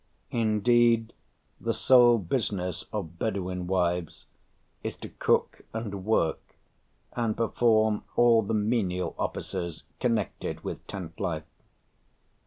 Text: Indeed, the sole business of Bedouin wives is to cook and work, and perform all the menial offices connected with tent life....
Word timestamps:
Indeed, 0.31 1.13
the 1.59 1.73
sole 1.75 2.17
business 2.17 2.85
of 2.91 3.19
Bedouin 3.19 3.67
wives 3.67 4.25
is 4.81 4.97
to 4.97 5.09
cook 5.09 5.61
and 5.75 6.03
work, 6.03 6.55
and 7.13 7.37
perform 7.37 8.03
all 8.15 8.41
the 8.41 8.55
menial 8.55 9.13
offices 9.19 9.83
connected 9.99 10.63
with 10.63 10.87
tent 10.87 11.19
life.... 11.19 11.43